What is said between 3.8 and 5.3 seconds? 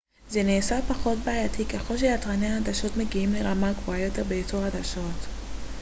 יותר בייצור העדשות